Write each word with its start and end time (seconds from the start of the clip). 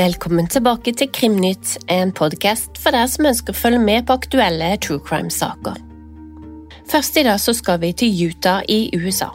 Velkommen 0.00 0.46
tilbake 0.48 0.92
til 0.96 1.10
Krimnytt, 1.12 1.74
en 1.92 2.12
podkast 2.16 2.78
for 2.80 2.94
deg 2.96 3.08
som 3.12 3.26
ønsker 3.28 3.52
å 3.52 3.58
følge 3.58 3.80
med 3.82 4.06
på 4.08 4.14
aktuelle 4.16 4.70
true 4.80 5.02
crime-saker. 5.04 5.76
Først 6.88 7.18
i 7.20 7.24
dag 7.26 7.36
så 7.42 7.52
skal 7.54 7.82
vi 7.82 7.90
til 7.92 8.22
Utah 8.30 8.64
i 8.68 8.88
USA. 8.96 9.28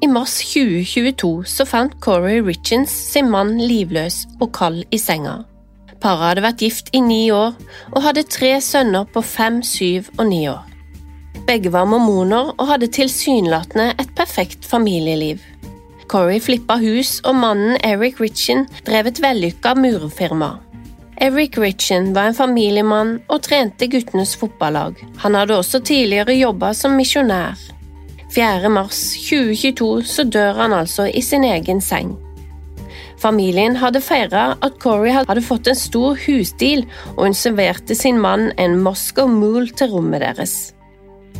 I 0.00 0.08
mars 0.08 0.38
2022 0.54 1.44
så 1.44 1.64
fant 1.68 1.92
Corey 2.00 2.40
Richens 2.40 2.92
sin 3.12 3.26
mann 3.28 3.58
livløs 3.60 4.22
og 4.40 4.48
kald 4.56 4.86
i 4.88 4.98
senga. 4.98 5.42
Paret 6.00 6.24
hadde 6.24 6.44
vært 6.46 6.62
gift 6.64 6.86
i 6.96 7.02
ni 7.04 7.26
år 7.36 7.52
og 7.92 8.00
hadde 8.06 8.24
tre 8.24 8.54
sønner 8.64 9.04
på 9.12 9.20
fem, 9.20 9.58
syv 9.60 10.08
og 10.16 10.30
ni 10.30 10.46
år. 10.48 10.62
Begge 11.44 11.72
var 11.74 11.88
mormoner 11.90 12.54
og 12.54 12.70
hadde 12.70 12.88
tilsynelatende 12.96 13.90
et 14.00 14.14
perfekt 14.16 14.64
familieliv. 14.64 15.42
Corey 16.08 16.40
flippa 16.40 16.78
hus, 16.80 17.18
og 17.20 17.36
mannen 17.36 17.76
Eric 17.84 18.22
Ritchen 18.22 18.64
drev 18.86 19.10
et 19.10 19.20
vellykka 19.22 19.74
murfirma. 19.76 20.54
Eric 21.20 21.58
Ritchen 21.60 22.14
var 22.16 22.30
en 22.30 22.38
familiemann 22.38 23.18
og 23.28 23.44
trente 23.44 23.90
guttenes 23.92 24.32
fotballag. 24.40 24.96
Han 25.20 25.36
hadde 25.36 25.60
også 25.60 25.82
tidligere 25.84 26.38
jobba 26.40 26.72
som 26.74 26.96
misjonær. 26.96 27.60
4. 28.30 28.68
mars 28.70 28.98
2022 29.26 30.02
så 30.06 30.24
dør 30.24 30.60
han 30.62 30.74
altså 30.76 31.08
i 31.10 31.22
sin 31.22 31.42
egen 31.44 31.80
seng. 31.82 32.12
Familien 33.18 33.74
hadde 33.76 34.00
feira 34.00 34.52
at 34.62 34.76
Corey 34.80 35.10
hadde 35.12 35.42
fått 35.42 35.66
en 35.68 35.76
stor 35.76 36.14
husdeal, 36.22 36.84
og 37.16 37.24
hun 37.26 37.34
serverte 37.36 37.96
sin 37.98 38.20
mann 38.22 38.52
en 38.56 38.78
Moscow 38.84 39.26
Mool 39.28 39.66
til 39.74 39.90
rommet 39.92 40.22
deres. 40.22 40.54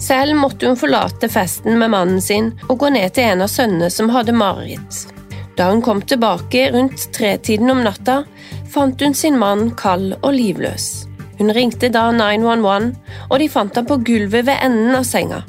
Selv 0.00 0.34
måtte 0.40 0.66
hun 0.66 0.80
forlate 0.80 1.30
festen 1.30 1.78
med 1.78 1.92
mannen 1.94 2.20
sin 2.24 2.50
og 2.66 2.80
gå 2.82 2.90
ned 2.92 3.14
til 3.14 3.30
en 3.30 3.44
av 3.46 3.52
sønnene 3.52 3.90
som 3.92 4.10
hadde 4.10 4.34
mareritt. 4.34 5.06
Da 5.56 5.70
hun 5.70 5.84
kom 5.84 6.02
tilbake 6.02 6.66
rundt 6.74 7.06
tretiden 7.14 7.70
om 7.70 7.84
natta, 7.86 8.24
fant 8.72 9.00
hun 9.00 9.14
sin 9.14 9.38
mann 9.38 9.70
kald 9.78 10.16
og 10.20 10.34
livløs. 10.34 11.06
Hun 11.38 11.54
ringte 11.54 11.88
da 11.92 12.08
911, 12.12 12.92
og 13.30 13.38
de 13.40 13.48
fant 13.48 13.78
ham 13.78 13.88
på 13.88 14.02
gulvet 14.10 14.48
ved 14.50 14.58
enden 14.58 14.98
av 14.98 15.06
senga. 15.08 15.40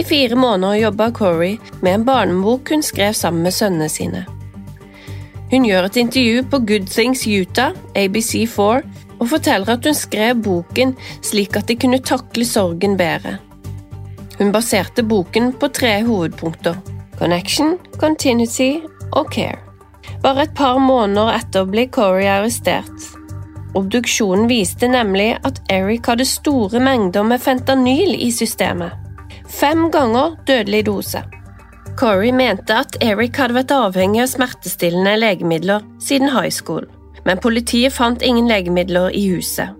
I 0.00 0.04
fire 0.04 0.36
måneder 0.36 0.74
jobba 0.74 1.10
Corey 1.12 1.58
med 1.82 1.94
en 1.94 2.04
barnebok 2.04 2.70
hun 2.70 2.82
skrev 2.82 3.12
sammen 3.12 3.42
med 3.42 3.52
sønnene 3.52 3.88
sine. 3.92 4.22
Hun 5.50 5.66
gjør 5.66 5.90
et 5.90 5.96
intervju 6.00 6.44
på 6.48 6.60
Good 6.70 6.86
Things 6.88 7.26
Utah, 7.28 7.74
ABC4, 7.94 8.78
og 9.18 9.28
forteller 9.28 9.74
at 9.74 9.84
hun 9.84 9.98
skrev 9.98 10.40
boken 10.40 10.94
slik 11.20 11.58
at 11.60 11.68
de 11.68 11.76
kunne 11.76 12.00
takle 12.00 12.46
sorgen 12.48 12.96
bedre. 12.96 13.34
Hun 14.38 14.54
baserte 14.54 15.04
boken 15.04 15.52
på 15.60 15.68
tre 15.68 15.98
hovedpunkter– 16.06 16.80
connection, 17.20 17.76
continuity 18.00 18.80
og 19.12 19.28
care. 19.34 19.60
Bare 20.22 20.46
et 20.48 20.56
par 20.56 20.80
måneder 20.80 21.34
etter 21.42 21.68
ble 21.68 21.84
Corey 21.92 22.24
arrestert. 22.38 23.10
Obduksjonen 23.76 24.48
viste 24.48 24.88
nemlig 24.88 25.34
at 25.44 25.60
Eric 25.68 26.08
hadde 26.08 26.24
store 26.24 26.80
mengder 26.80 27.22
med 27.22 27.44
fentanyl 27.44 28.16
i 28.16 28.32
systemet. 28.32 28.96
Fem 29.50 29.90
ganger 29.90 30.36
dødelig 30.46 30.86
dose. 30.86 31.22
Corey 31.98 32.30
mente 32.32 32.72
at 32.72 32.96
Eric 33.02 33.36
hadde 33.36 33.56
vært 33.58 33.74
avhengig 33.74 34.22
av 34.22 34.30
smertestillende 34.30 35.16
legemidler 35.18 35.82
siden 36.00 36.30
high 36.32 36.52
school, 36.54 36.86
men 37.26 37.42
politiet 37.42 37.92
fant 37.92 38.22
ingen 38.22 38.48
legemidler 38.48 39.10
i 39.10 39.26
huset. 39.34 39.74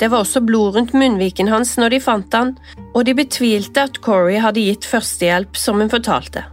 Det 0.00 0.08
var 0.08 0.22
også 0.22 0.40
blod 0.40 0.78
rundt 0.78 0.94
munnviken 0.96 1.50
hans 1.52 1.74
når 1.76 1.92
de 1.92 2.00
fant 2.00 2.32
han, 2.32 2.54
og 2.94 3.04
de 3.04 3.14
betvilte 3.18 3.82
at 3.90 4.00
Corey 4.00 4.38
hadde 4.40 4.62
gitt 4.64 4.88
førstehjelp, 4.88 5.58
som 5.58 5.82
hun 5.82 5.92
fortalte. 5.92 6.46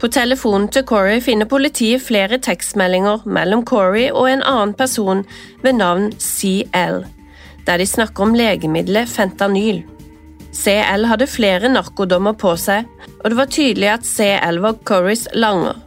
På 0.00 0.08
telefonen 0.08 0.70
til 0.72 0.86
Corey 0.88 1.20
finner 1.20 1.48
politiet 1.48 2.02
flere 2.02 2.38
tekstmeldinger 2.40 3.26
mellom 3.28 3.66
Corey 3.68 4.08
og 4.10 4.30
en 4.30 4.42
annen 4.42 4.72
person 4.76 5.22
ved 5.62 5.76
navn 5.76 6.10
CL, 6.16 7.02
der 7.66 7.80
de 7.80 7.86
snakker 7.88 8.24
om 8.26 8.34
legemiddelet 8.36 9.08
fentanyl. 9.08 9.82
CL 10.54 11.08
hadde 11.10 11.26
flere 11.26 11.68
narkodommer 11.68 12.36
på 12.38 12.54
seg, 12.60 12.86
og 13.20 13.30
det 13.30 13.38
var 13.38 13.50
tydelig 13.50 13.90
at 13.90 14.06
CL 14.06 14.60
var 14.62 14.78
Corys 14.86 15.26
langer. 15.34 15.80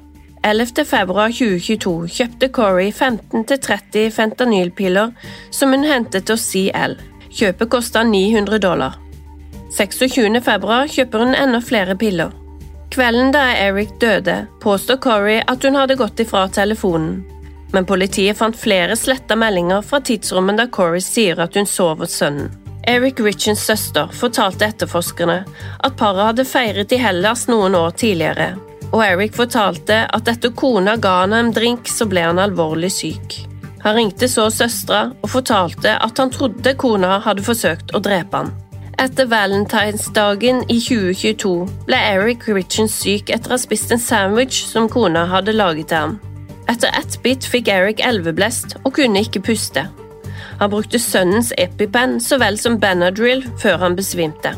11. 0.48 0.86
februar 0.86 1.32
2022 1.34 2.08
kjøpte 2.14 2.50
Corey 2.56 2.92
15-30 2.92 4.12
fentanylpiller 4.16 5.14
som 5.52 5.74
hun 5.74 5.88
hentet 5.88 6.30
hos 6.32 6.46
CL. 6.52 6.96
Kjøpet 7.34 7.72
kosta 7.72 8.04
900 8.08 8.60
dollar. 8.64 9.00
26. 9.76 10.40
februar 10.44 10.88
kjøper 10.88 11.26
hun 11.26 11.36
enda 11.36 11.60
flere 11.64 11.98
piller. 12.00 12.32
Kvelden 12.94 13.34
da 13.36 13.50
Eric 13.60 13.98
døde, 14.00 14.46
påstår 14.64 15.02
Corey 15.04 15.42
at 15.44 15.64
hun 15.68 15.76
hadde 15.76 16.00
gått 16.00 16.24
ifra 16.24 16.48
telefonen. 16.48 17.26
Men 17.74 17.86
politiet 17.86 18.40
fant 18.40 18.56
flere 18.56 18.96
sletta 18.96 19.36
meldinger 19.36 19.84
fra 19.84 20.00
tidsrommet 20.00 20.62
da 20.62 20.70
Corey 20.72 21.04
sier 21.04 21.44
at 21.44 21.60
hun 21.60 21.68
sov 21.68 22.00
hos 22.06 22.16
sønnen. 22.22 22.48
Eric 22.88 23.20
Richens 23.20 23.60
søster 23.60 24.08
fortalte 24.16 24.64
etterforskerne 24.70 25.42
at 25.84 25.96
paret 26.00 26.30
hadde 26.30 26.46
feiret 26.48 26.94
i 26.96 27.00
Hellas 27.02 27.44
noen 27.50 27.76
år 27.76 27.92
tidligere, 28.00 28.54
og 28.94 29.02
Eric 29.04 29.36
fortalte 29.36 30.06
at 30.16 30.32
etter 30.32 30.54
kona 30.56 30.94
ga 30.96 31.18
han 31.26 31.36
en 31.36 31.52
drink, 31.52 31.92
så 31.92 32.08
ble 32.08 32.24
han 32.24 32.40
alvorlig 32.40 32.94
syk. 32.96 33.42
Han 33.84 34.00
ringte 34.00 34.32
så 34.32 34.48
søstera 34.56 35.10
og 35.20 35.34
fortalte 35.36 35.98
at 36.00 36.24
han 36.24 36.32
trodde 36.32 36.78
kona 36.80 37.20
hadde 37.28 37.44
forsøkt 37.44 37.92
å 37.92 38.04
drepe 38.08 38.40
han. 38.46 38.56
Etter 38.98 39.28
valentinsdagen 39.36 40.64
i 40.72 40.80
2022 40.80 41.54
ble 41.92 42.02
Eric 42.16 42.48
Richens 42.48 42.96
syk 43.04 43.36
etter 43.36 43.52
å 43.52 43.58
ha 43.58 43.62
spist 43.68 43.92
en 43.92 44.02
sandwich 44.02 44.64
som 44.64 44.88
kona 44.90 45.28
hadde 45.36 45.60
laget 45.60 45.92
til 45.92 46.06
ham. 46.06 46.20
Etter 46.72 46.96
ett 46.96 47.20
bit 47.24 47.44
fikk 47.44 47.68
Eric 47.68 48.00
elveblest 48.00 48.80
og 48.86 48.96
kunne 48.96 49.28
ikke 49.28 49.44
puste. 49.52 49.90
Han 50.60 50.72
brukte 50.74 51.00
sønnens 51.00 51.52
EpiPen 51.58 52.18
så 52.24 52.40
vel 52.42 52.58
som 52.58 52.80
Benadryl 52.82 53.46
før 53.62 53.78
han 53.86 53.96
besvimte. 53.98 54.56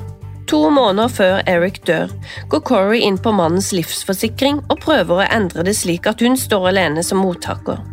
To 0.50 0.64
måneder 0.74 1.12
før 1.14 1.44
Eric 1.46 1.84
dør, 1.86 2.10
går 2.50 2.64
Corey 2.66 3.04
inn 3.06 3.20
på 3.22 3.34
mannens 3.36 3.70
livsforsikring 3.76 4.64
og 4.66 4.80
prøver 4.82 5.20
å 5.20 5.28
endre 5.30 5.66
det 5.68 5.76
slik 5.78 6.10
at 6.10 6.24
hun 6.26 6.40
står 6.40 6.72
alene 6.72 7.04
som 7.06 7.22
mottaker. 7.22 7.84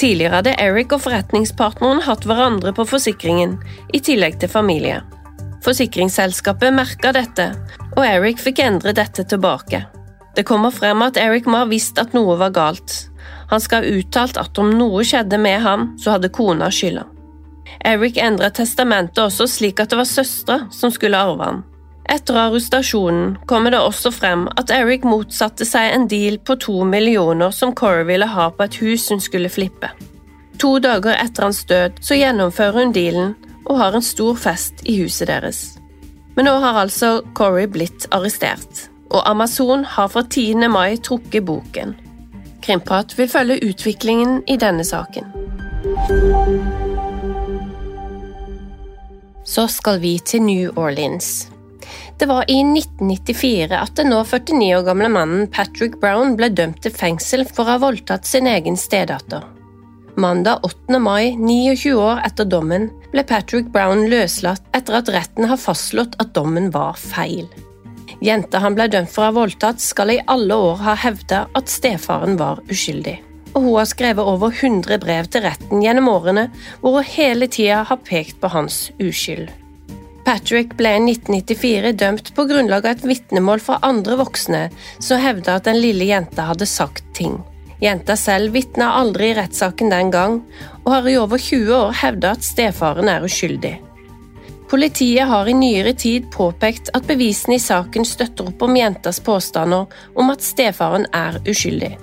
Tidligere 0.00 0.38
hadde 0.38 0.56
Eric 0.64 0.94
og 0.96 1.02
forretningspartneren 1.04 2.00
hatt 2.06 2.24
hverandre 2.24 2.72
på 2.72 2.86
forsikringen, 2.88 3.58
i 3.92 4.00
tillegg 4.00 4.38
til 4.40 4.48
familie. 4.48 5.02
Forsikringsselskapet 5.60 6.72
merka 6.72 7.12
dette, 7.12 7.50
og 7.98 8.02
Eric 8.06 8.40
fikk 8.40 8.64
endre 8.64 8.96
dette 8.96 9.26
tilbake. 9.28 9.84
Det 10.38 10.46
kommer 10.48 10.72
frem 10.72 11.04
at 11.04 11.20
Eric 11.20 11.44
må 11.44 11.60
ha 11.60 11.68
visst 11.68 12.00
at 12.00 12.16
noe 12.16 12.38
var 12.40 12.56
galt. 12.56 12.96
Han 13.52 13.60
skal 13.60 13.84
ha 13.84 13.98
uttalt 14.00 14.40
at 14.40 14.56
om 14.62 14.72
noe 14.72 15.04
skjedde 15.04 15.36
med 15.36 15.60
ham, 15.60 15.90
så 16.00 16.16
hadde 16.16 16.32
kona 16.32 16.70
skylda. 16.72 17.04
Eric 17.84 18.18
endret 18.20 18.58
testamentet 18.60 19.22
også 19.24 19.46
slik 19.48 19.80
at 19.80 19.90
det 19.92 19.98
var 20.00 20.08
søstre 20.08 20.60
som 20.74 20.92
skulle 20.94 21.18
arve 21.18 21.44
han. 21.44 21.62
Etter 22.10 22.34
arrestasjonen 22.34 23.36
kommer 23.46 23.70
det 23.70 23.80
også 23.80 24.10
frem 24.10 24.48
at 24.58 24.72
Eric 24.74 25.04
motsatte 25.06 25.66
seg 25.68 25.94
en 25.94 26.08
deal 26.10 26.40
på 26.42 26.56
to 26.58 26.82
millioner 26.84 27.54
som 27.54 27.74
Corey 27.76 28.06
ville 28.08 28.26
ha 28.26 28.48
på 28.50 28.66
et 28.66 28.80
hus 28.82 29.06
hun 29.12 29.22
skulle 29.22 29.52
flippe. 29.52 29.92
To 30.60 30.78
dager 30.82 31.14
etter 31.14 31.46
hans 31.46 31.62
død 31.64 32.02
så 32.04 32.18
gjennomfører 32.18 32.82
hun 32.82 32.92
dealen 32.96 33.36
og 33.64 33.78
har 33.78 33.94
en 33.94 34.04
stor 34.04 34.34
fest 34.34 34.82
i 34.84 34.98
huset 35.02 35.30
deres. 35.30 35.62
Men 36.34 36.48
nå 36.50 36.56
har 36.62 36.82
altså 36.82 37.20
Corey 37.38 37.70
blitt 37.70 38.08
arrestert, 38.10 38.88
og 39.10 39.22
Amazon 39.30 39.84
har 39.84 40.10
fra 40.10 40.22
10. 40.26 40.66
mai 40.68 40.96
trukket 40.96 41.46
boken. 41.46 41.94
Krimprat 42.62 43.14
vil 43.18 43.30
følge 43.30 43.62
utviklingen 43.70 44.42
i 44.48 44.58
denne 44.60 44.84
saken. 44.84 45.30
Så 49.50 49.66
skal 49.66 49.98
vi 49.98 50.12
til 50.22 50.44
New 50.46 50.70
Orleans. 50.78 51.48
Det 52.18 52.28
var 52.30 52.44
i 52.46 52.60
1994 52.62 53.74
at 53.74 53.96
den 53.98 54.12
nå 54.12 54.20
49 54.22 54.68
år 54.76 54.84
gamle 54.86 55.08
mannen 55.10 55.48
Patrick 55.50 55.96
Brown 56.02 56.36
ble 56.38 56.52
dømt 56.54 56.78
til 56.84 56.94
fengsel 56.94 57.42
for 57.48 57.64
å 57.64 57.72
ha 57.72 57.80
voldtatt 57.82 58.28
sin 58.28 58.46
egen 58.46 58.78
stedatter. 58.78 59.42
Mandag 60.20 60.62
8. 60.68 61.00
mai, 61.02 61.32
29 61.34 61.96
år 61.98 62.20
etter 62.28 62.46
dommen, 62.46 62.90
ble 63.10 63.24
Patrick 63.26 63.72
Brown 63.74 64.04
løslatt 64.12 64.62
etter 64.76 65.00
at 65.00 65.10
retten 65.10 65.48
har 65.50 65.58
fastslått 65.58 66.14
at 66.22 66.30
dommen 66.36 66.68
var 66.74 67.00
feil. 67.00 67.48
Jenta 68.22 68.60
han 68.62 68.76
ble 68.78 68.86
dømt 68.92 69.10
for 69.10 69.24
å 69.24 69.30
ha 69.30 69.38
voldtatt, 69.40 69.82
skal 69.82 70.14
i 70.14 70.20
alle 70.30 70.54
år 70.54 70.78
ha 70.84 70.94
hevda 71.08 71.46
at 71.58 71.72
stefaren 71.72 72.38
var 72.38 72.62
uskyldig. 72.70 73.16
Og 73.60 73.66
hun 73.66 73.76
har 73.76 73.88
skrevet 73.90 74.24
over 74.24 74.54
100 74.56 74.96
brev 75.02 75.26
til 75.28 75.42
retten 75.44 75.82
gjennom 75.84 76.06
årene, 76.08 76.46
hvor 76.80 76.94
hun 76.96 77.08
hele 77.12 77.44
tida 77.44 77.82
har 77.84 77.98
pekt 78.08 78.38
på 78.40 78.48
hans 78.54 78.86
uskyld. 78.96 79.50
Patrick 80.24 80.72
ble 80.78 80.94
i 80.96 81.02
1994 81.02 81.92
dømt 82.00 82.32
på 82.32 82.46
grunnlag 82.48 82.88
av 82.88 82.96
et 82.96 83.04
vitnemål 83.10 83.60
fra 83.60 83.76
andre 83.84 84.16
voksne 84.16 84.62
som 84.96 85.20
hevda 85.20 85.58
at 85.58 85.68
den 85.68 85.76
lille 85.76 86.08
jenta 86.08 86.48
hadde 86.48 86.70
sagt 86.72 87.04
ting. 87.12 87.36
Jenta 87.84 88.16
selv 88.16 88.56
vitna 88.56 88.94
aldri 88.96 89.34
i 89.34 89.36
rettssaken 89.36 89.92
den 89.92 90.16
gang, 90.16 90.40
og 90.86 90.92
har 90.96 91.12
i 91.12 91.20
over 91.20 91.36
20 91.36 91.76
år 91.82 91.96
hevda 92.00 92.34
at 92.38 92.48
stefaren 92.48 93.12
er 93.12 93.28
uskyldig. 93.28 93.76
Politiet 94.72 95.28
har 95.28 95.48
i 95.48 95.52
nyere 95.52 95.92
tid 95.92 96.32
påpekt 96.32 96.94
at 96.96 97.04
bevisene 97.04 97.60
i 97.60 97.66
saken 97.68 98.08
støtter 98.08 98.54
opp 98.54 98.62
om 98.64 98.80
jentas 98.80 99.20
påstander 99.20 99.90
om 100.16 100.32
at 100.32 100.48
stefaren 100.48 101.10
er 101.12 101.42
uskyldig. 101.44 101.98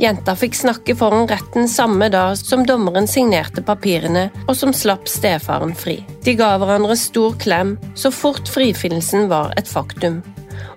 Jenta 0.00 0.32
fikk 0.38 0.56
snakke 0.56 0.96
foran 0.96 1.28
retten 1.28 1.68
samme 1.68 2.08
dag 2.08 2.38
som 2.40 2.64
dommeren 2.66 3.08
signerte 3.10 3.60
papirene, 3.60 4.30
og 4.46 4.56
som 4.56 4.72
slapp 4.72 5.08
stefaren 5.12 5.76
fri. 5.76 5.98
De 6.24 6.34
ga 6.40 6.54
hverandre 6.56 6.96
stor 6.96 7.36
klem 7.40 7.76
så 7.94 8.12
fort 8.14 8.48
frifinnelsen 8.48 9.28
var 9.28 9.52
et 9.60 9.68
faktum 9.68 10.22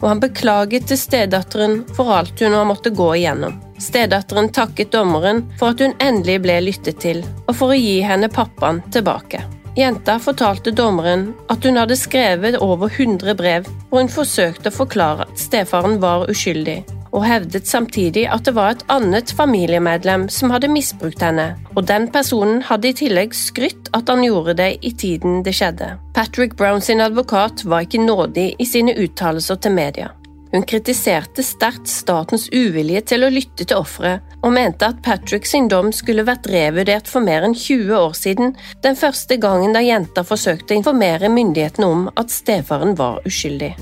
og 0.04 0.10
han 0.10 0.20
beklaget 0.20 0.88
til 0.90 1.00
stedatteren 1.00 1.82
for 1.96 2.12
alt 2.12 2.42
hun 2.44 2.56
har 2.58 2.68
måttet 2.68 2.98
gå 2.98 3.10
igjennom. 3.16 3.56
Stedatteren 3.80 4.50
takket 4.54 4.92
dommeren 4.92 5.44
for 5.60 5.74
at 5.74 5.84
hun 5.84 5.96
endelig 6.04 6.40
ble 6.44 6.60
lyttet 6.64 7.00
til, 7.04 7.24
og 7.48 7.56
for 7.56 7.74
å 7.74 7.80
gi 7.80 8.00
henne 8.06 8.32
pappaen 8.32 8.82
tilbake. 8.94 9.44
Jenta 9.74 10.20
fortalte 10.22 10.74
dommeren 10.76 11.32
at 11.50 11.64
hun 11.66 11.80
hadde 11.82 11.98
skrevet 11.98 12.60
over 12.62 12.92
100 12.92 13.34
brev 13.40 13.70
hvor 13.90 14.04
hun 14.04 14.12
forsøkte 14.12 14.70
å 14.70 14.76
forklare 14.76 15.26
at 15.26 15.40
stefaren 15.42 15.98
var 16.04 16.28
uskyldig, 16.30 16.84
og 17.14 17.26
hevdet 17.28 17.70
samtidig 17.70 18.26
at 18.34 18.48
det 18.48 18.56
var 18.58 18.74
et 18.74 18.86
annet 18.94 19.32
familiemedlem 19.38 20.26
som 20.34 20.54
hadde 20.54 20.72
misbrukt 20.72 21.22
henne, 21.24 21.54
og 21.76 21.86
den 21.90 22.10
personen 22.14 22.64
hadde 22.66 22.90
i 22.90 22.98
tillegg 23.04 23.38
skrytt 23.38 23.92
at 23.94 24.10
han 24.10 24.26
gjorde 24.26 24.58
det 24.60 24.72
i 24.82 24.94
tiden 24.98 25.44
det 25.46 25.56
skjedde. 25.58 25.94
Patrick 26.18 26.58
Brown 26.58 26.82
sin 26.82 27.04
advokat 27.06 27.66
var 27.66 27.86
ikke 27.86 28.02
nådig 28.02 28.50
i 28.60 28.68
sine 28.68 28.98
uttalelser 28.98 29.62
til 29.62 29.78
media. 29.78 30.12
Hun 30.54 30.66
kritiserte 30.70 31.42
sterkt 31.42 31.90
statens 31.90 32.46
uvilje 32.54 33.00
til 33.10 33.26
å 33.26 33.32
lytte 33.34 33.66
til 33.66 33.80
offeret, 33.80 34.22
og 34.46 34.54
mente 34.54 34.86
at 34.86 35.00
Patrick 35.06 35.48
sin 35.50 35.66
dom 35.72 35.90
skulle 35.96 36.28
vært 36.28 36.46
revurdert 36.52 37.10
for 37.10 37.26
mer 37.26 37.48
enn 37.48 37.58
20 37.58 37.96
år 37.98 38.14
siden, 38.18 38.54
den 38.86 39.00
første 39.00 39.40
gangen 39.42 39.74
da 39.74 39.82
jenta 39.82 40.22
forsøkte 40.28 40.76
å 40.76 40.82
informere 40.84 41.34
myndighetene 41.34 41.90
om 41.90 42.06
at 42.14 42.30
stefaren 42.34 42.94
var 43.00 43.26
uskyldig. 43.26 43.74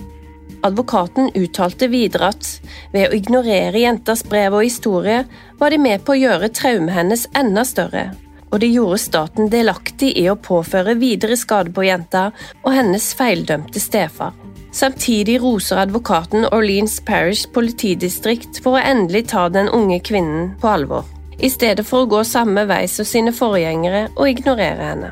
Advokaten 0.64 1.32
uttalte 1.36 1.88
videre 1.90 2.30
at 2.30 2.50
ved 2.94 3.10
å 3.10 3.16
ignorere 3.18 3.82
jentas 3.82 4.22
brev 4.28 4.60
og 4.60 4.66
historie, 4.66 5.24
var 5.58 5.74
de 5.74 5.80
med 5.82 6.04
på 6.06 6.14
å 6.14 6.20
gjøre 6.20 6.52
traumet 6.54 6.94
hennes 6.94 7.26
enda 7.38 7.64
større, 7.66 8.12
og 8.52 8.62
det 8.62 8.70
gjorde 8.70 9.00
staten 9.02 9.50
delaktig 9.50 10.12
i 10.22 10.28
å 10.30 10.38
påføre 10.38 10.94
videre 11.02 11.38
skade 11.40 11.74
på 11.74 11.88
jenta 11.88 12.28
og 12.62 12.76
hennes 12.76 13.10
feildømte 13.18 13.82
stefar. 13.82 14.36
Samtidig 14.72 15.40
roser 15.44 15.82
advokaten 15.82 16.46
Orleans 16.54 17.00
Parish 17.04 17.50
politidistrikt 17.52 18.62
for 18.64 18.78
å 18.78 18.86
endelig 18.86 19.26
ta 19.34 19.48
den 19.52 19.68
unge 19.68 19.98
kvinnen 20.00 20.54
på 20.62 20.70
alvor, 20.72 21.10
i 21.42 21.50
stedet 21.50 21.88
for 21.88 22.06
å 22.06 22.12
gå 22.14 22.22
samme 22.28 22.68
vei 22.70 22.86
som 22.88 23.08
sine 23.08 23.34
forgjengere 23.36 24.12
og 24.14 24.30
ignorere 24.30 24.92
henne. 24.94 25.12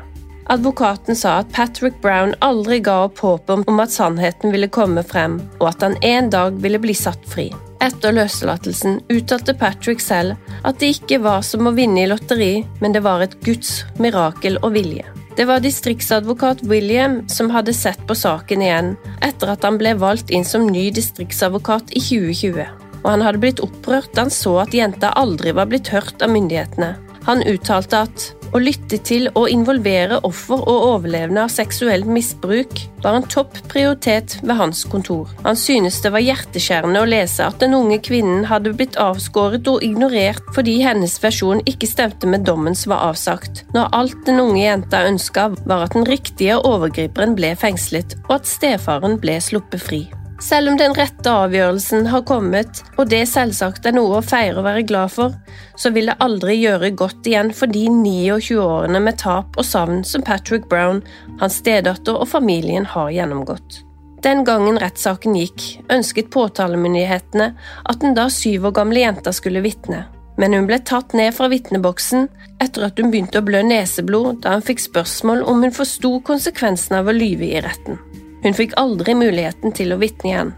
Advokaten 0.50 1.16
sa 1.16 1.36
at 1.38 1.52
Patrick 1.52 2.00
Brown 2.02 2.32
aldri 2.42 2.80
ga 2.82 3.04
opp 3.04 3.20
håpet 3.22 3.68
om 3.70 3.82
at 3.82 3.92
sannheten 3.94 4.50
ville 4.50 4.66
komme 4.66 5.04
frem, 5.06 5.36
og 5.60 5.68
at 5.68 5.84
han 5.86 5.94
en 6.02 6.30
dag 6.32 6.56
ville 6.58 6.80
bli 6.82 6.94
satt 6.98 7.22
fri. 7.30 7.52
Etter 7.80 8.16
løslatelsen 8.16 8.98
uttalte 9.14 9.54
Patrick 9.54 10.02
selv 10.02 10.34
at 10.66 10.80
det 10.82 10.90
ikke 10.96 11.20
var 11.22 11.44
som 11.46 11.70
å 11.70 11.74
vinne 11.76 12.02
i 12.02 12.08
lotteri, 12.10 12.64
men 12.82 12.96
det 12.96 13.04
var 13.06 13.22
et 13.22 13.36
Guds 13.46 13.84
mirakel 14.02 14.58
og 14.64 14.74
vilje. 14.74 15.06
Det 15.38 15.46
var 15.46 15.62
distriktsadvokat 15.62 16.64
William 16.66 17.20
som 17.30 17.52
hadde 17.54 17.72
sett 17.76 18.02
på 18.10 18.18
saken 18.18 18.66
igjen, 18.66 18.90
etter 19.22 19.54
at 19.54 19.62
han 19.64 19.78
ble 19.78 19.94
valgt 20.02 20.34
inn 20.34 20.44
som 20.44 20.66
ny 20.66 20.88
distriktsadvokat 20.98 21.94
i 21.94 22.02
2020. 22.02 22.66
Og 23.04 23.08
han 23.08 23.22
hadde 23.22 23.40
blitt 23.46 23.62
opprørt 23.62 24.10
da 24.18 24.26
han 24.26 24.34
så 24.34 24.58
at 24.66 24.74
jenta 24.74 25.14
aldri 25.16 25.54
var 25.54 25.70
blitt 25.70 25.94
hørt 25.94 26.26
av 26.26 26.34
myndighetene. 26.34 26.96
Han 27.30 27.46
uttalte 27.46 28.02
at 28.08 28.28
å 28.54 28.60
lytte 28.62 28.98
til 29.06 29.28
og 29.34 29.50
involvere 29.52 30.20
offer 30.26 30.60
og 30.60 30.86
overlevende 30.90 31.44
av 31.46 31.52
seksuelt 31.52 32.08
misbruk 32.10 32.82
var 33.04 33.16
en 33.16 33.28
topp 33.32 33.56
prioritet 33.70 34.36
ved 34.42 34.56
hans 34.58 34.82
kontor. 34.90 35.30
Han 35.44 35.58
synes 35.58 36.00
det 36.04 36.12
var 36.14 36.24
hjerteskjærende 36.24 37.02
å 37.02 37.08
lese 37.08 37.46
at 37.46 37.60
den 37.62 37.76
unge 37.78 38.00
kvinnen 38.04 38.46
hadde 38.50 38.74
blitt 38.76 38.98
avskåret 39.00 39.68
og 39.70 39.84
ignorert 39.86 40.44
fordi 40.56 40.80
hennes 40.84 41.16
versjon 41.22 41.64
ikke 41.70 41.88
stemte 41.88 42.28
med 42.30 42.46
dommen 42.48 42.76
som 42.76 42.94
var 42.94 43.10
avsagt, 43.10 43.64
når 43.74 43.92
alt 43.96 44.22
den 44.28 44.42
unge 44.42 44.64
jenta 44.64 45.04
ønska 45.08 45.50
var 45.64 45.86
at 45.86 45.96
den 45.96 46.08
riktige 46.08 46.60
overgriperen 46.60 47.36
ble 47.38 47.54
fengslet, 47.58 48.18
og 48.28 48.40
at 48.40 48.50
stefaren 48.50 49.20
ble 49.22 49.40
sluppet 49.44 49.88
fri. 49.88 50.02
Selv 50.40 50.70
om 50.70 50.76
den 50.80 50.94
rette 50.96 51.28
avgjørelsen 51.28 52.06
har 52.08 52.22
kommet, 52.24 52.80
og 52.96 53.10
det 53.12 53.26
selvsagt 53.28 53.84
er 53.84 53.92
noe 53.92 54.18
å 54.18 54.24
feire 54.24 54.56
og 54.56 54.64
være 54.64 54.86
glad 54.88 55.12
for, 55.12 55.34
så 55.76 55.92
vil 55.92 56.08
det 56.08 56.16
aldri 56.24 56.56
gjøre 56.62 56.94
godt 56.96 57.28
igjen 57.28 57.52
for 57.56 57.68
de 57.68 57.82
29 57.92 58.56
årene 58.64 59.02
med 59.04 59.18
tap 59.20 59.58
og 59.60 59.66
savn 59.68 60.00
som 60.06 60.24
Patrick 60.24 60.64
Brown, 60.70 61.02
hans 61.42 61.58
stedatter 61.60 62.16
og 62.16 62.30
familien 62.32 62.88
har 62.88 63.12
gjennomgått. 63.12 63.82
Den 64.24 64.42
gangen 64.48 64.80
rettssaken 64.80 65.36
gikk, 65.36 65.66
ønsket 65.92 66.32
påtalemyndighetene 66.32 67.52
at 67.92 68.00
den 68.00 68.16
da 68.16 68.26
syv 68.32 68.70
år 68.70 68.74
gamle 68.80 69.04
jenta 69.04 69.32
skulle 69.36 69.64
vitne, 69.64 70.06
men 70.40 70.56
hun 70.56 70.68
ble 70.68 70.80
tatt 70.88 71.12
ned 71.16 71.36
fra 71.36 71.50
vitneboksen 71.52 72.28
etter 72.64 72.88
at 72.88 73.00
hun 73.00 73.12
begynte 73.12 73.40
å 73.40 73.44
blø 73.44 73.60
neseblod 73.64 74.40
da 74.44 74.56
hun 74.56 74.64
fikk 74.64 74.84
spørsmål 74.88 75.44
om 75.52 75.64
hun 75.64 75.76
forsto 75.76 76.16
konsekvensen 76.24 76.96
av 77.00 77.12
å 77.12 77.16
lyve 77.16 77.52
i 77.52 77.60
retten. 77.64 78.00
Hun 78.42 78.56
fikk 78.56 78.76
aldri 78.80 79.14
muligheten 79.18 79.74
til 79.76 79.92
å 79.92 80.00
vitne 80.00 80.30
igjen. 80.30 80.52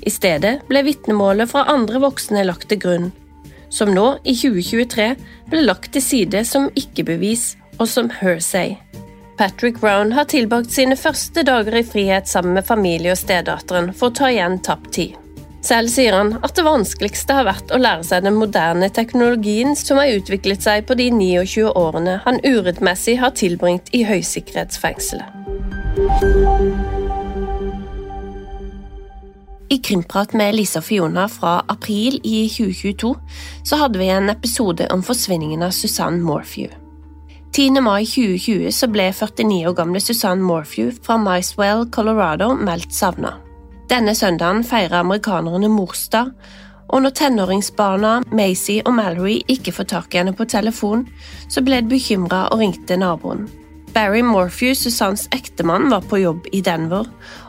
I 0.00 0.10
stedet 0.12 0.54
ble 0.68 0.84
vitnemålet 0.86 1.50
fra 1.50 1.66
andre 1.68 2.00
voksne 2.00 2.46
lagt 2.46 2.70
til 2.70 2.80
grunn, 2.80 3.08
som 3.68 3.90
nå, 3.92 4.06
i 4.24 4.32
2023, 4.32 5.08
ble 5.50 5.64
lagt 5.66 5.92
til 5.92 6.04
side 6.04 6.44
som 6.48 6.70
ikke-bevis 6.78 7.50
og 7.78 7.88
som 7.90 8.08
hearsay. 8.20 8.78
Patrick 9.38 9.78
Brown 9.80 10.12
har 10.16 10.26
tilbrakt 10.30 10.72
sine 10.74 10.96
første 10.98 11.44
dager 11.46 11.76
i 11.78 11.84
frihet 11.86 12.26
sammen 12.28 12.56
med 12.58 12.66
familie 12.66 13.12
og 13.14 13.20
stedatteren 13.20 13.92
for 13.94 14.10
å 14.10 14.16
ta 14.18 14.32
igjen 14.32 14.58
tapt 14.66 14.90
tid. 14.96 15.14
Selv 15.62 15.90
sier 15.92 16.14
han 16.14 16.32
at 16.46 16.54
det 16.56 16.64
vanskeligste 16.66 17.34
har 17.34 17.46
vært 17.46 17.72
å 17.74 17.80
lære 17.82 18.06
seg 18.06 18.24
den 18.26 18.38
moderne 18.38 18.88
teknologien 18.94 19.74
som 19.78 20.00
har 20.00 20.14
utviklet 20.14 20.64
seg 20.64 20.86
på 20.88 20.96
de 20.98 21.10
29 21.14 21.68
årene 21.68 22.20
han 22.24 22.40
urettmessig 22.46 23.18
har 23.22 23.34
tilbringt 23.38 23.92
i 23.94 24.04
høysikkerhetsfengselet. 24.08 25.37
I 29.70 29.78
Krimprat 29.78 30.32
med 30.32 30.54
Lisa 30.54 30.80
Fiona 30.82 31.28
fra 31.28 31.64
april 31.68 32.20
i 32.24 32.48
2022 32.48 33.14
så 33.64 33.76
hadde 33.76 33.98
vi 33.98 34.08
en 34.08 34.30
episode 34.30 34.88
om 34.92 35.02
forsvinningen 35.02 35.62
av 35.62 35.70
Susanne 35.70 36.20
Morphew. 36.22 36.68
10. 37.52 37.80
mai 37.80 38.04
2020 38.04 38.72
så 38.72 38.88
ble 38.92 39.08
49 39.12 39.66
år 39.70 39.76
gamle 39.78 40.00
Susanne 40.00 40.44
Morphew 40.44 40.92
fra 41.02 41.16
Micewell, 41.16 41.86
Colorado 41.90 42.54
meldt 42.54 42.94
savna. 42.94 43.38
Denne 43.88 44.14
søndagen 44.14 44.64
feirer 44.64 45.00
amerikanerne 45.00 45.68
morsdag, 45.72 46.34
og 46.88 47.02
når 47.02 47.16
tenåringsbarna 47.16 48.18
Macy 48.32 48.78
og 48.84 48.94
Mallory 48.96 49.40
ikke 49.48 49.72
får 49.72 49.88
tak 49.92 50.14
i 50.14 50.20
henne 50.20 50.36
på 50.36 50.44
telefon, 50.48 51.08
så 51.48 51.64
ble 51.64 51.80
de 51.80 51.96
bekymra 51.96 52.46
og 52.52 52.60
ringte 52.62 52.96
naboen. 53.00 53.48
Barry 53.94 54.22
Morphew, 54.22 54.74
Susannes 54.74 55.28
ektemann, 55.34 55.88
var 55.90 56.00
på 56.00 56.20
jobb 56.22 56.46
i 56.52 56.60
Denver, 56.64 57.06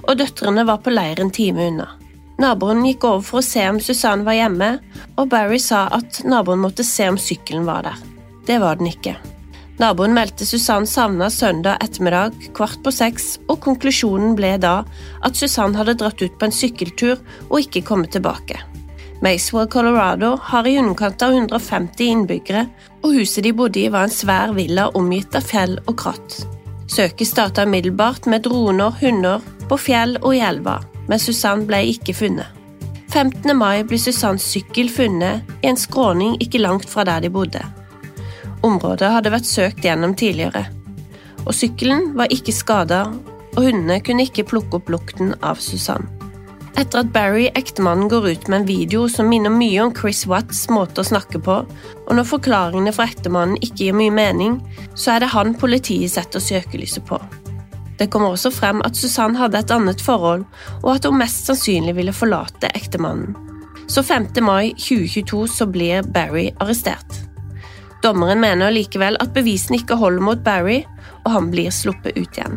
og 0.07 0.19
døtrene 0.19 0.65
var 0.65 0.81
på 0.83 0.93
leir 0.93 1.19
en 1.21 1.31
time 1.33 1.67
unna. 1.71 1.89
Naboen 2.39 2.85
gikk 2.87 3.03
over 3.03 3.25
for 3.25 3.41
å 3.41 3.45
se 3.45 3.65
om 3.67 3.81
Susanne 3.83 4.23
var 4.27 4.37
hjemme, 4.37 4.69
og 5.19 5.27
Barry 5.31 5.59
sa 5.59 5.87
at 5.95 6.21
naboen 6.23 6.61
måtte 6.63 6.85
se 6.87 7.09
om 7.11 7.19
sykkelen 7.19 7.67
var 7.67 7.83
der. 7.89 7.99
Det 8.47 8.61
var 8.63 8.79
den 8.79 8.87
ikke. 8.93 9.17
Naboen 9.79 10.15
meldte 10.15 10.47
Susanne 10.47 10.87
savna 10.87 11.29
søndag 11.31 11.83
ettermiddag 11.83 12.49
kvart 12.55 12.79
på 12.83 12.91
seks, 12.95 13.37
og 13.47 13.59
konklusjonen 13.63 14.35
ble 14.39 14.55
da 14.59 14.81
at 15.23 15.39
Susanne 15.39 15.75
hadde 15.79 15.97
dratt 15.99 16.23
ut 16.23 16.39
på 16.39 16.47
en 16.47 16.55
sykkeltur 16.55 17.19
og 17.49 17.59
ikke 17.61 17.85
kommet 17.87 18.15
tilbake. 18.15 18.59
Macewell, 19.21 19.67
Colorado 19.67 20.39
har 20.41 20.67
i 20.67 20.77
underkant 20.79 21.21
av 21.21 21.33
150 21.33 22.05
innbyggere, 22.05 22.63
og 23.03 23.17
huset 23.17 23.43
de 23.43 23.51
bodde 23.55 23.81
i 23.81 23.89
var 23.91 24.07
en 24.07 24.13
svær 24.13 24.53
villa 24.55 24.87
omgitt 24.95 25.35
av 25.35 25.43
fjell 25.43 25.75
og 25.85 25.97
kratt. 25.99 26.37
Søket 26.89 27.27
starta 27.27 27.65
umiddelbart 27.67 28.29
med 28.31 28.45
droner, 28.47 28.95
hunder, 29.01 29.43
på 29.69 29.77
fjell 29.77 30.15
og 30.21 30.31
i 30.37 30.39
elva, 30.41 30.79
men 31.09 31.19
Susann 31.21 31.65
ble 31.67 31.83
ikke 31.91 32.15
funnet. 32.15 32.47
15. 33.09 33.51
mai 33.57 33.83
ble 33.83 33.97
Susanns 33.99 34.45
sykkel 34.45 34.89
funnet 34.93 35.45
i 35.63 35.69
en 35.69 35.79
skråning 35.79 36.35
ikke 36.43 36.61
langt 36.61 36.87
fra 36.89 37.03
der 37.09 37.25
de 37.25 37.31
bodde. 37.33 37.63
Området 38.63 39.09
hadde 39.15 39.33
vært 39.33 39.49
søkt 39.49 39.83
gjennom 39.83 40.13
tidligere, 40.15 40.67
og 41.45 41.55
sykkelen 41.57 42.13
var 42.19 42.31
ikke 42.31 42.55
skada, 42.55 43.03
og 43.57 43.65
hundene 43.65 43.99
kunne 44.05 44.27
ikke 44.29 44.47
plukke 44.47 44.79
opp 44.79 44.93
lukten 44.93 45.33
av 45.41 45.59
Susann. 45.63 46.07
Etter 46.77 47.01
at 47.01 47.11
Barry, 47.13 47.49
ektemannen, 47.55 48.09
går 48.09 48.27
ut 48.29 48.47
med 48.47 48.61
en 48.61 48.67
video 48.67 49.07
som 49.09 49.29
minner 49.29 49.51
mye 49.53 49.81
om 49.83 49.93
Chris 49.95 50.25
Watts 50.29 50.67
måte 50.69 51.01
å 51.01 51.07
snakke 51.07 51.41
på, 51.43 51.57
og 52.05 52.15
når 52.15 52.27
forklaringene 52.29 52.93
fra 52.95 53.07
ektemannen 53.09 53.59
ikke 53.63 53.89
gir 53.89 53.97
mye 53.97 54.13
mening, 54.13 54.59
så 54.93 55.15
er 55.15 55.23
det 55.23 55.33
han 55.33 55.55
politiet 55.59 56.13
setter 56.13 56.43
søkelyset 56.43 57.05
på. 57.09 57.19
Det 57.99 58.07
kommer 58.13 58.31
også 58.31 58.51
frem 58.55 58.79
at 58.87 58.95
Susann 58.95 59.35
hadde 59.35 59.59
et 59.59 59.73
annet 59.75 60.01
forhold, 60.01 60.45
og 60.83 60.91
at 60.93 61.07
hun 61.09 61.19
mest 61.19 61.49
sannsynlig 61.49 61.97
ville 61.97 62.15
forlate 62.15 62.71
ektemannen. 62.77 63.35
Så 63.89 64.03
5. 64.05 64.29
mai 64.45 64.71
2022 64.77 65.47
så 65.51 65.67
blir 65.67 66.05
Barry 66.15 66.51
arrestert. 66.61 67.25
Dommeren 68.03 68.39
mener 68.39 68.71
likevel 68.71 69.17
at 69.19 69.33
bevisene 69.35 69.81
ikke 69.81 69.97
holder 69.99 70.23
mot 70.23 70.43
Barry, 70.45 70.83
og 71.25 71.33
han 71.33 71.49
blir 71.51 71.73
sluppet 71.75 72.15
ut 72.15 72.37
igjen. 72.37 72.55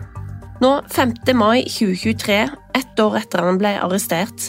Nå, 0.62 0.83
5. 0.90 1.12
mai 1.35 1.64
2023, 1.64 2.50
ett 2.75 3.00
år 3.00 3.16
etter 3.19 3.42
han 3.42 3.57
ble 3.59 3.73
arrestert, 3.83 4.45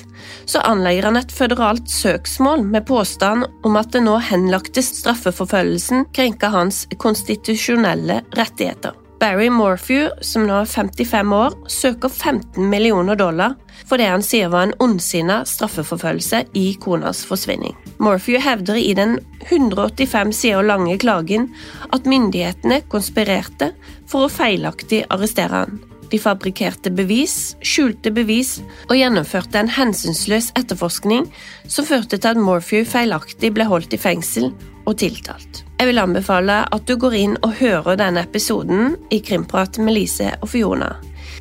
så 0.46 0.60
anlegger 0.62 1.08
han 1.08 1.18
et 1.18 1.32
føderalt 1.34 1.88
søksmål 1.90 2.62
med 2.70 2.86
påstand 2.86 3.48
om 3.66 3.78
at 3.80 3.96
den 3.96 4.06
nå 4.06 4.20
henlagte 4.22 4.84
straffeforfølgelsen 4.86 6.04
krenker 6.14 6.54
hans 6.54 6.84
konstitusjonelle 7.02 8.20
rettigheter. 8.38 8.94
Barry 9.24 9.48
Morphew, 9.50 10.12
som 10.22 10.46
nå 10.46 10.60
er 10.60 10.70
55 10.70 11.34
år, 11.34 11.56
søker 11.72 12.14
15 12.14 12.68
millioner 12.70 13.18
dollar 13.18 13.56
for 13.82 13.98
det 13.98 14.12
han 14.12 14.22
sier 14.22 14.52
var 14.54 14.68
en 14.68 14.76
ondsinna 14.84 15.40
straffeforfølgelse 15.50 16.44
i 16.60 16.68
konas 16.84 17.24
forsvinning. 17.26 17.74
Morphew 17.98 18.38
hevder 18.44 18.78
i 18.78 18.94
den 19.00 19.18
185 19.48 20.36
sider 20.44 20.70
lange 20.70 21.00
klagen 21.02 21.50
at 21.90 22.06
myndighetene 22.06 22.84
konspirerte 22.94 23.72
for 24.06 24.28
å 24.28 24.32
feilaktig 24.36 25.02
arrestere 25.10 25.64
han. 25.64 25.82
De 26.14 26.20
fabrikkerte 26.22 26.92
bevis, 26.94 27.56
skjulte 27.66 28.12
bevis 28.14 28.60
og 28.86 28.94
gjennomførte 29.00 29.58
en 29.58 29.72
hensynsløs 29.74 30.52
etterforskning 30.60 31.26
som 31.66 31.88
førte 31.90 32.20
til 32.20 32.36
at 32.36 32.38
Morphew 32.38 32.86
feilaktig 32.86 33.50
ble 33.56 33.66
holdt 33.66 33.96
i 33.98 34.02
fengsel 34.02 34.52
og 34.86 35.00
tiltalt. 35.02 35.64
Jeg 35.80 35.90
vil 35.90 36.02
anbefale 36.04 36.60
at 36.70 36.86
du 36.86 36.94
går 37.02 37.16
inn 37.18 37.34
og 37.42 37.56
hører 37.58 37.98
denne 37.98 38.22
episoden 38.28 38.94
i 39.10 39.24
Krimprat 39.26 39.80
med 39.82 39.98
Lise 39.98 40.30
og 40.38 40.52
Fiona. 40.54 40.92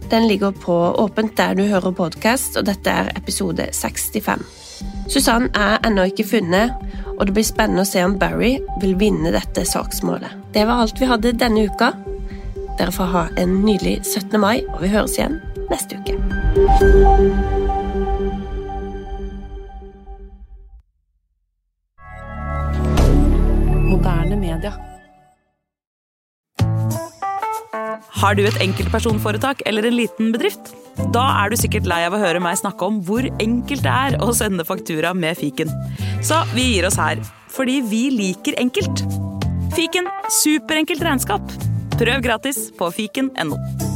Den 0.08 0.24
ligger 0.30 0.56
på 0.56 0.74
åpent 1.04 1.36
der 1.36 1.52
du 1.58 1.66
hører 1.68 1.92
podkast, 1.92 2.56
og 2.56 2.64
dette 2.66 2.90
er 2.90 3.12
episode 3.16 3.68
65. 3.76 4.40
Susann 5.12 5.50
er 5.52 5.84
ennå 5.84 6.08
ikke 6.08 6.26
funnet, 6.32 6.72
og 7.18 7.26
det 7.28 7.36
blir 7.36 7.46
spennende 7.46 7.84
å 7.84 7.90
se 7.92 8.00
om 8.04 8.16
Barry 8.18 8.54
vil 8.80 8.96
vinne 8.96 9.34
dette 9.36 9.66
saksmålet. 9.68 10.32
Det 10.56 10.64
var 10.64 10.80
alt 10.80 11.00
vi 11.00 11.12
hadde 11.12 11.36
denne 11.36 11.68
uka. 11.68 11.92
Dere 12.78 12.92
får 12.92 13.10
ha 13.12 13.22
en 13.36 13.58
nydelig 13.66 13.98
17. 14.04 14.38
mai, 14.40 14.62
og 14.72 14.80
vi 14.82 14.88
høres 14.92 15.18
igjen 15.18 15.36
neste 15.68 15.98
uke. 16.00 16.16
Moderne 23.90 24.38
media. 24.40 24.72
Har 28.22 28.38
du 28.38 28.44
et 28.46 28.60
enkeltpersonforetak 28.62 29.64
eller 29.66 29.88
en 29.88 29.98
liten 29.98 30.30
bedrift? 30.32 30.72
Da 31.12 31.24
er 31.42 31.52
du 31.52 31.58
sikkert 31.60 31.88
lei 31.90 32.02
av 32.06 32.16
å 32.16 32.20
høre 32.22 32.40
meg 32.42 32.60
snakke 32.60 32.88
om 32.88 33.00
hvor 33.04 33.26
enkelt 33.42 33.84
det 33.84 33.92
er 33.92 34.16
å 34.22 34.32
sende 34.36 34.64
faktura 34.68 35.12
med 35.16 35.36
fiken. 35.40 35.72
Så 36.24 36.40
vi 36.54 36.70
gir 36.74 36.88
oss 36.88 37.00
her, 37.00 37.20
fordi 37.52 37.80
vi 37.84 38.06
liker 38.14 38.56
enkelt. 38.62 39.04
Fiken 39.76 40.08
superenkelt 40.42 41.04
regnskap. 41.04 41.71
Prøv 41.98 42.22
gratis 42.22 42.70
på 42.78 42.90
fiken.no. 42.90 43.91